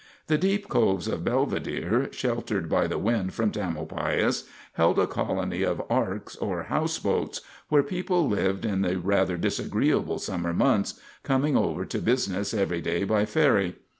[0.25, 5.79] The deep coves of Belvidere, sheltered by the wind from Tamalpais, held a colony of
[5.91, 11.99] "arks" or houseboats, where people lived in the rather disagreeable summer months, coming over to
[11.99, 13.75] business every day by ferry.